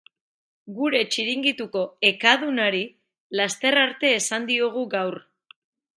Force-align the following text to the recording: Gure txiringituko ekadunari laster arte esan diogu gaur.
Gure 0.77 1.01
txiringituko 1.15 1.83
ekadunari 2.11 2.81
laster 3.41 3.81
arte 3.83 4.11
esan 4.21 4.49
diogu 4.51 4.87
gaur. 4.99 5.25